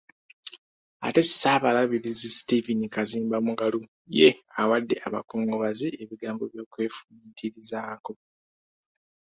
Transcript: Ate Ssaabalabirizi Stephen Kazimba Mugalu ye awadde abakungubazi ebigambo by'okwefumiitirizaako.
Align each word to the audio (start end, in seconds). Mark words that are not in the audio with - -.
Ate 1.07 1.21
Ssaabalabirizi 1.25 2.27
Stephen 2.39 2.81
Kazimba 2.95 3.37
Mugalu 3.45 3.79
ye 4.17 4.29
awadde 4.61 4.95
abakungubazi 5.07 5.87
ebigambo 6.01 6.43
by'okwefumiitirizaako. 6.51 8.13